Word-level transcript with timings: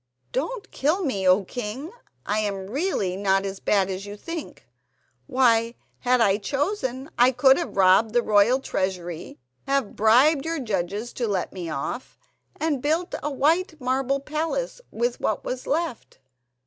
"Don't 0.31 0.71
kill 0.71 1.05
me, 1.05 1.27
O 1.27 1.43
king! 1.43 1.91
I 2.25 2.39
am 2.39 2.71
really 2.71 3.15
not 3.15 3.45
as 3.45 3.59
bad 3.59 3.87
as 3.91 4.03
you 4.07 4.17
think. 4.17 4.67
Why, 5.27 5.75
had 5.99 6.19
I 6.19 6.37
chosen, 6.39 7.11
I 7.19 7.31
could 7.31 7.55
have 7.59 7.77
robbed 7.77 8.13
the 8.13 8.23
royal 8.23 8.59
treasury, 8.61 9.37
have 9.67 9.95
bribed 9.95 10.43
your 10.43 10.59
judges 10.59 11.13
to 11.13 11.27
let 11.27 11.53
me 11.53 11.69
off, 11.69 12.17
and 12.59 12.81
built 12.81 13.13
a 13.21 13.29
white 13.29 13.79
marble 13.79 14.19
palace 14.19 14.81
with 14.89 15.19
what 15.19 15.43
was 15.45 15.67
left. 15.67 16.17